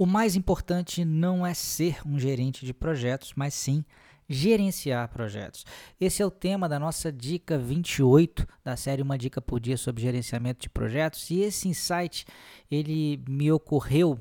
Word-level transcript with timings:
O 0.00 0.06
mais 0.06 0.34
importante 0.34 1.04
não 1.04 1.46
é 1.46 1.52
ser 1.52 2.00
um 2.06 2.18
gerente 2.18 2.64
de 2.64 2.72
projetos, 2.72 3.34
mas 3.36 3.52
sim 3.52 3.84
gerenciar 4.26 5.06
projetos. 5.10 5.66
Esse 6.00 6.22
é 6.22 6.26
o 6.26 6.30
tema 6.30 6.66
da 6.66 6.78
nossa 6.78 7.12
dica 7.12 7.58
28 7.58 8.48
da 8.64 8.78
série 8.78 9.02
Uma 9.02 9.18
Dica 9.18 9.42
por 9.42 9.60
Dia 9.60 9.76
sobre 9.76 10.00
gerenciamento 10.00 10.62
de 10.62 10.70
projetos. 10.70 11.28
E 11.28 11.40
esse 11.40 11.68
insight 11.68 12.24
ele 12.70 13.22
me 13.28 13.52
ocorreu 13.52 14.18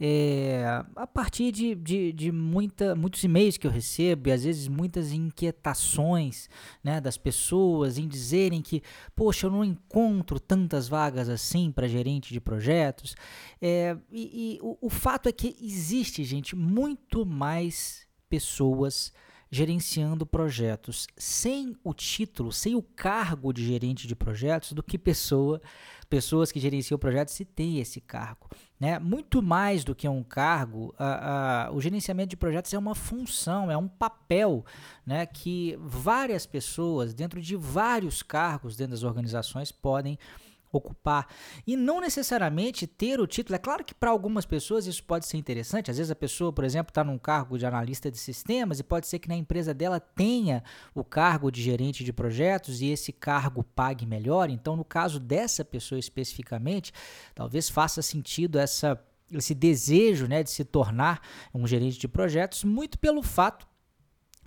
é, 0.00 0.64
a 0.94 1.06
partir 1.06 1.50
de, 1.50 1.74
de, 1.74 2.12
de 2.12 2.30
muita, 2.30 2.94
muitos 2.94 3.22
e-mails 3.24 3.56
que 3.56 3.66
eu 3.66 3.70
recebo 3.70 4.28
e 4.28 4.32
às 4.32 4.44
vezes 4.44 4.68
muitas 4.68 5.12
inquietações 5.12 6.48
né, 6.84 7.00
das 7.00 7.18
pessoas 7.18 7.98
em 7.98 8.06
dizerem 8.06 8.62
que, 8.62 8.82
poxa, 9.16 9.46
eu 9.46 9.50
não 9.50 9.64
encontro 9.64 10.38
tantas 10.38 10.88
vagas 10.88 11.28
assim 11.28 11.72
para 11.72 11.88
gerente 11.88 12.32
de 12.32 12.40
projetos. 12.40 13.16
É, 13.60 13.96
e, 14.10 14.54
e 14.54 14.58
o, 14.62 14.78
o 14.82 14.90
fato 14.90 15.28
é 15.28 15.32
que 15.32 15.56
existe, 15.60 16.22
gente, 16.22 16.54
muito 16.54 17.26
mais 17.26 18.06
pessoas 18.28 19.12
gerenciando 19.50 20.26
projetos 20.26 21.06
sem 21.16 21.74
o 21.82 21.94
título, 21.94 22.52
sem 22.52 22.74
o 22.74 22.82
cargo 22.82 23.52
de 23.52 23.64
gerente 23.64 24.06
de 24.06 24.14
projetos, 24.14 24.72
do 24.72 24.82
que 24.82 24.98
pessoa, 24.98 25.60
pessoas 26.08 26.52
que 26.52 26.60
gerenciam 26.60 26.98
projetos 26.98 27.34
se 27.34 27.44
tem 27.44 27.78
esse 27.78 28.00
cargo. 28.00 28.48
Né? 28.78 28.98
Muito 28.98 29.42
mais 29.42 29.84
do 29.84 29.94
que 29.94 30.08
um 30.08 30.22
cargo, 30.22 30.94
a, 30.98 31.66
a, 31.66 31.72
o 31.72 31.80
gerenciamento 31.80 32.30
de 32.30 32.36
projetos 32.36 32.72
é 32.74 32.78
uma 32.78 32.94
função, 32.94 33.70
é 33.70 33.76
um 33.76 33.88
papel 33.88 34.64
né, 35.06 35.24
que 35.24 35.78
várias 35.80 36.44
pessoas, 36.44 37.14
dentro 37.14 37.40
de 37.40 37.56
vários 37.56 38.22
cargos 38.22 38.76
dentro 38.76 38.92
das 38.92 39.02
organizações, 39.02 39.72
podem 39.72 40.18
ocupar 40.72 41.26
e 41.66 41.76
não 41.76 42.00
necessariamente 42.00 42.86
ter 42.86 43.20
o 43.20 43.26
título. 43.26 43.56
É 43.56 43.58
claro 43.58 43.84
que 43.84 43.94
para 43.94 44.10
algumas 44.10 44.44
pessoas 44.44 44.86
isso 44.86 45.02
pode 45.04 45.26
ser 45.26 45.36
interessante. 45.36 45.90
Às 45.90 45.98
vezes 45.98 46.10
a 46.10 46.16
pessoa, 46.16 46.52
por 46.52 46.64
exemplo, 46.64 46.90
está 46.90 47.02
num 47.02 47.18
cargo 47.18 47.58
de 47.58 47.66
analista 47.66 48.10
de 48.10 48.18
sistemas 48.18 48.78
e 48.80 48.84
pode 48.84 49.06
ser 49.06 49.18
que 49.18 49.28
na 49.28 49.36
empresa 49.36 49.72
dela 49.72 50.00
tenha 50.00 50.62
o 50.94 51.04
cargo 51.04 51.50
de 51.50 51.62
gerente 51.62 52.04
de 52.04 52.12
projetos 52.12 52.80
e 52.80 52.86
esse 52.86 53.12
cargo 53.12 53.62
pague 53.62 54.06
melhor. 54.06 54.50
Então, 54.50 54.76
no 54.76 54.84
caso 54.84 55.18
dessa 55.18 55.64
pessoa 55.64 55.98
especificamente, 55.98 56.92
talvez 57.34 57.68
faça 57.68 58.02
sentido 58.02 58.58
essa 58.58 59.02
esse 59.30 59.54
desejo 59.54 60.26
né, 60.26 60.42
de 60.42 60.50
se 60.50 60.64
tornar 60.64 61.20
um 61.52 61.66
gerente 61.66 61.98
de 61.98 62.08
projetos, 62.08 62.64
muito 62.64 62.98
pelo 62.98 63.22
fato 63.22 63.66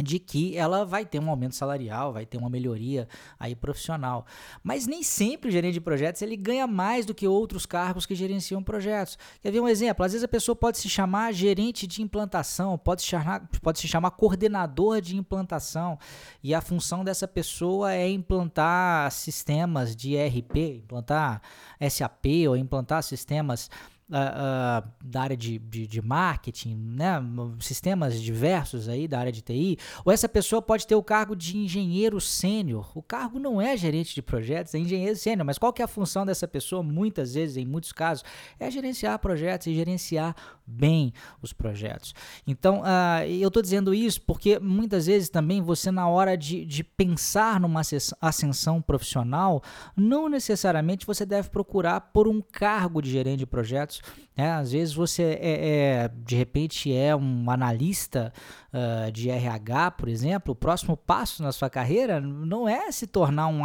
de 0.01 0.19
que 0.19 0.57
ela 0.57 0.85
vai 0.85 1.05
ter 1.05 1.19
um 1.19 1.29
aumento 1.29 1.55
salarial, 1.55 2.13
vai 2.13 2.25
ter 2.25 2.37
uma 2.37 2.49
melhoria 2.49 3.07
aí 3.39 3.55
profissional. 3.55 4.25
Mas 4.63 4.87
nem 4.87 5.03
sempre 5.03 5.49
o 5.49 5.51
gerente 5.51 5.73
de 5.73 5.81
projetos 5.81 6.21
ele 6.21 6.35
ganha 6.35 6.67
mais 6.67 7.05
do 7.05 7.13
que 7.13 7.27
outros 7.27 7.65
cargos 7.65 8.05
que 8.05 8.15
gerenciam 8.15 8.63
projetos. 8.63 9.17
Quer 9.41 9.51
ver 9.51 9.59
um 9.59 9.67
exemplo? 9.67 10.05
Às 10.05 10.13
vezes 10.13 10.23
a 10.23 10.27
pessoa 10.27 10.55
pode 10.55 10.77
se 10.77 10.89
chamar 10.89 11.31
gerente 11.33 11.85
de 11.87 12.01
implantação, 12.01 12.77
pode 12.77 13.01
se 13.01 13.07
chamar, 13.07 13.47
pode 13.61 13.79
se 13.79 13.87
chamar 13.87 14.11
coordenador 14.11 15.01
de 15.01 15.17
implantação, 15.17 15.97
e 16.43 16.53
a 16.53 16.61
função 16.61 17.03
dessa 17.03 17.27
pessoa 17.27 17.93
é 17.93 18.09
implantar 18.09 19.11
sistemas 19.11 19.95
de 19.95 20.15
ERP, 20.15 20.81
implantar 20.83 21.41
SAP 21.89 22.25
ou 22.47 22.55
implantar 22.55 23.03
sistemas 23.03 23.69
uh, 24.11 24.85
uh, 24.85 24.91
da 25.03 25.21
área 25.21 25.37
de, 25.37 25.57
de, 25.57 25.87
de, 25.87 26.01
marketing, 26.01 26.75
né? 26.75 27.21
sistemas 27.59 28.21
diversos 28.21 28.89
aí 28.89 29.07
da 29.07 29.19
área 29.19 29.31
de 29.31 29.41
TI, 29.41 29.77
ou 30.03 30.11
essa 30.11 30.27
pessoa 30.27 30.61
pode 30.61 30.85
ter 30.85 30.95
o 30.95 31.03
cargo 31.03 31.35
de 31.35 31.57
engenheiro 31.57 32.19
sênior. 32.19 32.91
O 32.93 33.01
cargo 33.01 33.39
não 33.39 33.61
é 33.61 33.75
gerente 33.77 34.13
de 34.13 34.21
projetos, 34.21 34.75
é 34.75 34.79
engenheiro 34.79 35.15
sênior, 35.15 35.45
mas 35.45 35.57
qual 35.57 35.71
que 35.71 35.81
é 35.81 35.85
a 35.85 35.87
função 35.87 36.25
dessa 36.25 36.47
pessoa? 36.47 36.83
Muitas 36.83 37.33
vezes, 37.33 37.57
em 37.57 37.65
muitos 37.65 37.91
casos, 37.91 38.23
é 38.59 38.69
gerenciar 38.69 39.17
projetos 39.19 39.67
e 39.67 39.73
gerenciar 39.73 40.35
bem 40.65 41.13
os 41.41 41.53
projetos. 41.53 42.13
Então, 42.45 42.81
uh, 42.81 43.25
eu 43.27 43.47
estou 43.47 43.61
dizendo 43.61 43.93
isso 43.93 44.21
porque 44.21 44.59
muitas 44.59 45.05
vezes 45.05 45.29
também 45.29 45.61
você, 45.61 45.91
na 45.91 46.07
hora 46.07 46.37
de, 46.37 46.65
de 46.65 46.83
pensar 46.83 47.59
numa 47.59 47.81
ascensão 48.21 48.81
profissional, 48.81 49.61
não 49.95 50.27
necessariamente 50.29 51.05
você 51.05 51.25
deve 51.25 51.49
procurar 51.49 52.01
por 52.01 52.27
um 52.27 52.41
cargo 52.41 53.01
de 53.01 53.11
gerente 53.11 53.39
de 53.39 53.45
projetos 53.45 54.00
né? 54.35 54.53
Às 54.53 54.71
vezes 54.71 54.93
você 54.93 55.37
é, 55.41 55.69
é, 55.69 56.11
de 56.25 56.35
repente 56.35 56.93
é 56.93 57.15
um 57.15 57.49
analista 57.49 58.33
uh, 58.73 59.11
de 59.11 59.29
RH, 59.29 59.91
por 59.91 60.07
exemplo. 60.07 60.53
O 60.53 60.55
próximo 60.55 60.95
passo 60.95 61.43
na 61.43 61.51
sua 61.51 61.69
carreira 61.69 62.19
não 62.19 62.67
é 62.67 62.91
se 62.91 63.05
tornar 63.05 63.47
um, 63.47 63.61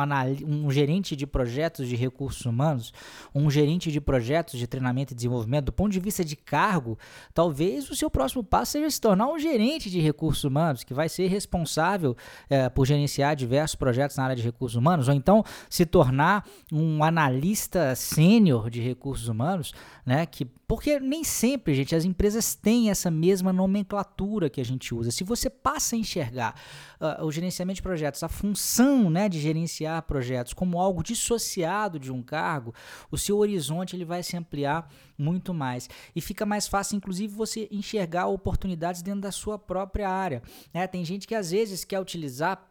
um 0.47 0.71
gerente 0.71 1.15
de 1.15 1.27
projetos 1.27 1.89
de 1.89 1.97
recursos 1.97 2.45
humanos, 2.45 2.93
um 3.35 3.51
gerente 3.51 3.91
de 3.91 4.01
projetos 4.01 4.59
de 4.59 4.67
treinamento 4.67 5.13
e 5.13 5.17
desenvolvimento. 5.17 5.67
Do 5.67 5.73
ponto 5.73 5.93
de 5.93 6.01
vista 6.01 6.25
de 6.25 6.37
cargo, 6.37 6.99
talvez 7.33 7.89
o 7.89 7.97
seu 7.97 8.11
próximo 8.11 8.43
passo 8.43 8.73
seja 8.73 8.91
se 8.91 9.01
tornar 9.01 9.29
um 9.29 9.39
gerente 9.39 9.89
de 9.89 10.01
recursos 10.01 10.45
humanos, 10.45 10.85
que 10.85 10.93
vai 10.93 11.09
ser 11.09 11.29
responsável 11.29 12.11
uh, 12.11 12.71
por 12.73 12.87
gerenciar 12.87 13.37
diversos 13.37 13.77
projetos 13.77 14.17
na 14.17 14.25
área 14.25 14.37
de 14.37 14.43
recursos 14.43 14.77
humanos, 14.77 15.09
ou 15.09 15.15
então 15.15 15.45
se 15.71 15.87
tornar 15.87 16.45
um 16.73 17.03
analista 17.05 17.95
sênior 17.95 18.69
de 18.69 18.81
recursos 18.81 19.29
humanos, 19.29 19.73
né? 20.05 20.26
Que 20.27 20.45
porque 20.45 20.99
nem 20.99 21.23
sempre, 21.23 21.75
gente, 21.75 21.95
as 21.95 22.05
empresas 22.05 22.57
têm 22.57 22.91
essa 22.91 23.09
mesma 23.09 23.53
nomenclatura 23.53 24.51
que 24.51 24.61
a 24.61 24.65
gente 24.65 24.93
usa. 24.93 25.13
Se 25.13 25.23
você 25.23 25.49
passa 25.49 25.95
a 25.95 25.99
enxergar 25.99 26.61
uh, 27.01 27.25
o 27.25 27.31
gerenciamento 27.31 27.77
de 27.77 27.83
projetos, 27.83 28.23
a 28.25 28.29
função 28.29 29.09
né, 29.09 29.29
de 29.29 29.39
gerenciar 29.39 30.03
projetos 30.03 30.53
como 30.53 30.81
algo 30.81 31.05
dissociado 31.05 32.01
de 32.01 32.11
um 32.11 32.21
cargo, 32.21 32.75
o 33.11 33.17
seu 33.17 33.39
horizonte 33.39 33.95
ele 33.95 34.05
vai 34.05 34.25
se 34.25 34.37
ampliar 34.37 34.91
muito 35.17 35.55
mais. 35.55 35.89
E 36.17 36.21
fica 36.21 36.45
mais 36.45 36.67
fácil, 36.67 36.97
inclusive, 36.97 37.33
você 37.33 37.69
enxergar 37.71 38.27
oportunidades 38.27 39.03
dentro 39.03 39.21
da 39.21 39.31
sua 39.31 39.57
própria 39.57 40.11
área. 40.11 40.43
Né? 40.75 40.85
Tem 40.89 41.05
gente 41.05 41.29
que 41.29 41.35
às 41.35 41.53
vezes 41.53 41.85
quer 41.85 42.01
utilizar 42.01 42.69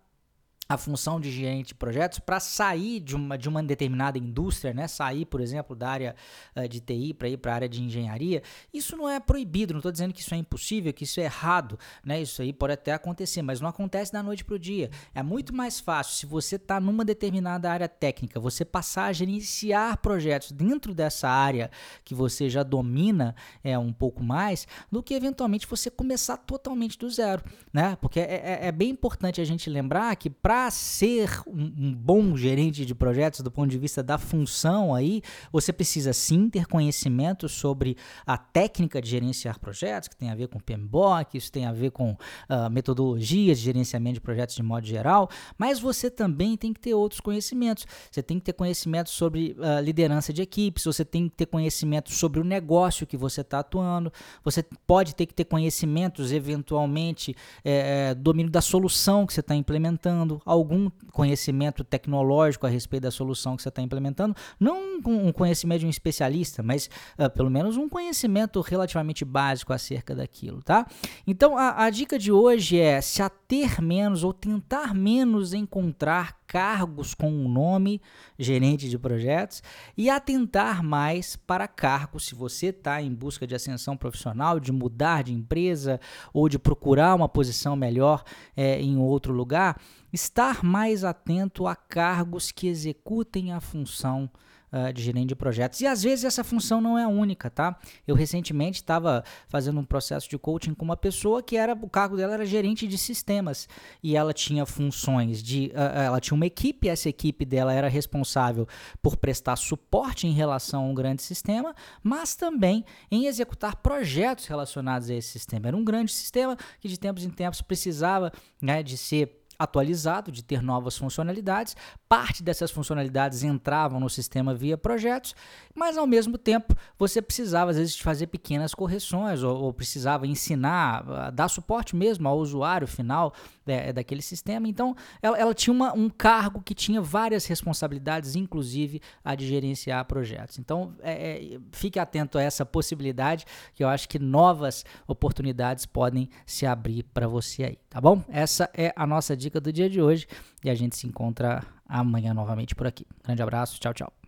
a 0.68 0.78
função 0.78 1.20
de 1.20 1.32
gerente 1.32 1.68
de 1.68 1.76
projetos 1.76 2.18
para 2.18 2.40
sair 2.40 3.00
de 3.00 3.16
uma, 3.16 3.38
de 3.38 3.48
uma 3.48 3.62
determinada 3.62 4.18
indústria, 4.18 4.74
né? 4.74 4.88
sair, 4.88 5.26
por 5.26 5.40
exemplo, 5.40 5.76
da 5.76 5.90
área 5.90 6.16
uh, 6.56 6.68
de 6.68 6.80
TI 6.80 7.14
para 7.14 7.30
ir 7.30 7.38
para 7.38 7.52
a 7.52 7.56
área 7.56 7.70
de 7.70 7.84
engenharia, 7.84 8.42
isso 8.74 8.98
não 8.98 9.08
é 9.08 9.20
proibido, 9.20 9.74
não 9.74 9.80
estou 9.80 9.92
dizendo 9.92 10.14
que 10.14 10.22
isso 10.22 10.34
é 10.34 10.38
impossível, 10.38 10.92
que 10.92 11.04
isso 11.04 11.20
é 11.20 11.24
errado, 11.24 11.78
né? 12.04 12.20
isso 12.20 12.42
aí 12.42 12.52
pode 12.52 12.74
até 12.74 12.94
acontecer, 12.94 13.44
mas 13.44 13.62
não 13.62 13.70
acontece 13.70 14.12
da 14.12 14.24
noite 14.24 14.44
para 14.44 14.56
o 14.56 14.60
dia. 14.60 14.90
É 15.14 15.22
muito 15.22 15.54
mais 15.54 15.80
fácil 15.80 16.16
se 16.16 16.26
você 16.26 16.56
está 16.56 16.80
numa 16.80 17.06
determinada 17.06 17.72
área 17.72 17.88
técnica, 17.88 18.40
você 18.40 18.66
passar 18.66 19.06
a 19.06 19.14
gerenciar 19.14 19.98
projetos 19.98 20.52
dentro 20.52 20.96
dessa 20.96 21.30
área 21.30 21.70
que 22.04 22.16
você 22.16 22.50
já 22.50 22.64
domina 22.64 23.36
é, 23.64 23.78
um 23.78 23.94
pouco 23.94 24.24
mais, 24.24 24.68
do 24.92 25.04
que 25.04 25.14
eventualmente 25.14 25.68
você 25.68 25.92
começar 25.92 26.38
totalmente 26.38 26.98
do 26.98 27.10
zero, 27.10 27.44
né? 27.72 27.96
porque 28.02 28.20
é, 28.20 28.62
é, 28.64 28.68
é 28.68 28.72
bem 28.72 28.90
importante 28.90 29.40
a 29.40 29.46
gente 29.46 29.70
lembrar 29.70 30.16
que 30.16 30.28
para 30.30 30.55
para 30.56 30.72
ser 30.72 31.42
um, 31.46 31.64
um, 31.78 31.94
bom 31.94 32.38
gerente 32.38 32.86
de 32.86 32.96
projetos 32.96 33.42
do 33.42 33.52
ponto 33.52 33.70
de 33.70 33.78
vista 33.78 34.02
da 34.02 34.18
função 34.18 34.96
aí, 34.96 35.22
você 35.52 35.74
precisa 35.74 36.14
sim 36.14 36.50
ter 36.50 36.66
conhecimento 36.66 37.50
sobre 37.50 37.98
a 38.26 38.38
técnica 38.38 39.02
de 39.02 39.10
gerenciar 39.10 39.60
projetos, 39.60 40.08
que 40.08 40.16
tem 40.16 40.30
a 40.30 40.36
ver 40.36 40.48
com 40.48 40.58
PMBOK, 40.58 41.38
isso 41.38 41.52
tem 41.52 41.66
a 41.66 41.74
ver 41.74 41.92
com 41.92 42.12
uh, 42.12 42.70
metodologias 42.72 43.58
de 43.58 43.66
gerenciamento 43.66 44.14
de 44.14 44.22
projetos 44.22 44.56
de 44.56 44.64
modo 44.64 44.88
geral, 44.88 45.30
mas 45.58 45.78
você 45.78 46.10
também 46.10 46.56
tem 46.56 46.72
que 46.72 46.80
ter 46.80 46.94
outros 46.94 47.20
conhecimentos. 47.20 47.86
Você 48.10 48.24
tem 48.24 48.40
que 48.40 48.46
ter 48.46 48.54
conhecimento 48.54 49.10
sobre 49.10 49.58
uh, 49.60 49.84
liderança 49.84 50.32
de 50.32 50.42
equipes, 50.42 50.86
você 50.86 51.04
tem 51.04 51.28
que 51.28 51.36
ter 51.36 51.48
conhecimento 51.48 52.14
sobre 52.14 52.40
o 52.40 52.46
negócio 52.46 53.06
que 53.06 53.18
você 53.18 53.42
está 53.42 53.60
atuando, 53.60 54.10
você 54.42 54.64
pode 54.88 55.16
ter 55.16 55.26
que 55.26 55.34
ter 55.34 55.44
conhecimentos, 55.44 56.32
eventualmente, 56.32 57.36
é, 57.62 58.16
domínio 58.16 58.50
da 58.50 58.62
solução 58.62 59.28
que 59.28 59.34
você 59.34 59.42
está 59.42 59.54
implementando, 59.54 60.42
algum 60.46 60.90
conhecimento 61.12 61.84
tecnológico 61.84 62.68
a 62.68 62.70
respeito 62.70 63.04
da 63.04 63.12
solução 63.12 63.56
que 63.56 63.64
você 63.64 63.70
está 63.70 63.82
implementando, 63.82 64.36
não 64.60 65.00
um 65.06 65.32
conhecimento 65.32 65.80
de 65.80 65.88
um 65.88 65.90
especialista, 65.90 66.62
mas 66.62 66.90
uh, 67.18 67.30
pelo 67.32 67.50
menos 67.50 67.78
um 67.78 67.90
conhecimento 67.90 68.62
relativamente 68.62 69.26
básico 69.26 69.74
acerca 69.74 70.14
daquilo, 70.14 70.62
tá? 70.62 70.86
Então 71.26 71.58
a, 71.58 71.86
a 71.86 71.90
dica 71.90 72.20
de 72.20 72.32
hoje 72.32 72.80
é 72.80 73.02
se 73.02 73.22
ater 73.22 73.82
menos 73.82 74.24
ou 74.24 74.32
tentar 74.32 74.94
menos 74.94 75.54
encontrar 75.54 76.38
cargos 76.56 77.14
com 77.14 77.30
o 77.30 77.50
nome 77.50 78.02
gerente 78.40 78.88
de 78.88 78.98
projetos 78.98 79.62
e 79.98 80.10
atentar 80.10 80.82
mais 80.82 81.36
para 81.36 81.68
cargos, 81.68 82.28
se 82.28 82.34
você 82.34 82.68
está 82.68 83.02
em 83.02 83.14
busca 83.14 83.46
de 83.46 83.54
ascensão 83.54 83.98
profissional, 83.98 84.58
de 84.58 84.72
mudar 84.72 85.22
de 85.22 85.34
empresa 85.34 86.00
ou 86.32 86.48
de 86.48 86.58
procurar 86.58 87.14
uma 87.14 87.28
posição 87.28 87.76
melhor 87.76 88.24
é, 88.56 88.80
em 88.82 88.96
outro 88.98 89.34
lugar, 89.34 89.82
estar 90.14 90.64
mais 90.64 91.04
atento 91.04 91.68
a 91.68 91.76
cargos 91.76 92.54
que 92.54 92.70
executem 92.70 93.52
a 93.52 93.60
função 93.60 94.30
uh, 94.76 94.92
de 94.92 95.02
gerente 95.02 95.30
de 95.30 95.36
projetos. 95.36 95.80
E 95.82 95.88
às 95.88 96.04
vezes 96.04 96.26
essa 96.26 96.44
função 96.44 96.82
não 96.82 96.98
é 96.98 97.04
a 97.04 97.08
única, 97.08 97.50
tá? 97.50 97.80
Eu 98.06 98.16
recentemente 98.16 98.82
estava 98.82 99.24
fazendo 99.48 99.80
um 99.80 99.86
processo 99.86 100.30
de 100.30 100.38
coaching 100.38 100.74
com 100.74 100.84
uma 100.84 100.98
pessoa 100.98 101.42
que 101.42 101.56
era 101.56 101.74
o 101.74 101.90
cargo 101.90 102.18
dela 102.18 102.34
era 102.34 102.46
gerente 102.46 102.88
de 102.88 102.98
sistemas 102.98 103.68
e 104.04 104.16
ela 104.16 104.34
tinha 104.34 104.66
funções 104.66 105.42
de 105.42 105.72
uh, 105.74 106.00
ela 106.06 106.20
tinha 106.20 106.36
uma 106.36 106.46
equipe, 106.46 106.90
essa 106.90 107.08
equipe 107.08 107.46
dela 107.46 107.74
era 107.74 107.88
responsável 107.88 108.68
por 109.02 109.16
prestar 109.16 109.56
suporte 109.56 110.28
em 110.28 110.32
relação 110.32 110.86
a 110.86 110.88
um 110.88 110.94
grande 110.94 111.22
sistema, 111.22 111.74
mas 112.04 112.36
também 112.36 112.84
em 113.10 113.26
executar 113.26 113.78
projetos 113.78 114.46
relacionados 114.46 115.10
a 115.10 115.14
esse 115.14 115.30
sistema. 115.30 115.68
Era 115.68 115.78
um 115.78 115.84
grande 115.84 116.12
sistema 116.12 116.58
que 116.80 116.88
de 116.88 117.00
tempos 117.00 117.24
em 117.24 117.30
tempos 117.30 117.62
precisava 117.62 118.32
né, 118.62 118.84
de 118.84 118.98
ser 118.98 119.45
atualizado, 119.58 120.32
de 120.32 120.44
ter 120.44 120.62
novas 120.62 120.98
funcionalidades. 120.98 121.76
Parte 122.08 122.44
dessas 122.44 122.72
funcionalidades 122.72 123.44
entravam 123.44 124.00
no 124.00 124.10
sistema 124.10 124.54
via 124.54 124.78
projetos, 124.78 125.36
mas 125.74 125.98
ao 125.98 126.08
mesmo 126.08 126.38
tempo 126.38 126.76
você 126.98 127.22
precisava 127.22 127.72
às 127.72 127.78
vezes 127.78 128.00
fazer 128.00 128.28
pequenas 128.28 128.74
correções 128.74 129.44
ou, 129.44 129.56
ou 129.56 129.74
precisava 129.74 130.28
ensinar, 130.28 131.32
dar 131.32 131.48
suporte 131.48 131.96
mesmo 131.96 132.28
ao 132.28 132.38
usuário 132.38 132.88
final 132.88 133.34
é, 133.66 133.94
daquele 133.94 134.22
sistema. 134.22 134.68
Então 134.68 134.96
ela, 135.22 135.38
ela 135.38 135.54
tinha 135.54 135.74
uma, 135.74 135.94
um 135.94 136.10
cargo 136.10 136.62
que 136.62 136.74
tinha 136.74 137.02
várias 137.02 137.46
responsabilidades, 137.46 138.36
inclusive 138.36 139.02
a 139.24 139.36
de 139.36 139.48
gerenciar 139.48 140.06
projetos. 140.06 140.60
Então 140.60 140.94
é, 141.02 141.54
é, 141.54 141.60
fique 141.72 142.00
atento 142.00 142.38
a 142.38 142.42
essa 142.42 142.66
possibilidade, 142.66 143.46
que 143.74 143.84
eu 143.84 143.88
acho 143.88 144.08
que 144.08 144.20
novas 144.20 144.86
oportunidades 145.08 145.86
podem 145.86 146.30
se 146.46 146.66
abrir 146.66 147.04
para 147.04 147.28
você 147.28 147.64
aí, 147.64 147.78
tá 147.90 148.00
bom? 148.00 148.24
Essa 148.30 148.70
é 148.74 148.94
a 148.96 149.06
nossa 149.06 149.36
dica 149.36 149.60
do 149.60 149.72
dia 149.72 149.90
de 149.90 150.02
hoje 150.02 150.28
e 150.64 150.70
a 150.70 150.76
gente 150.76 150.96
se 150.96 151.08
encontra 151.08 151.64
amanhã 151.88 152.34
novamente 152.34 152.76
por 152.76 152.88
aqui. 152.88 153.06
Grande 153.24 153.42
abraço, 153.42 153.80
tchau, 153.80 153.94
tchau. 153.94 154.25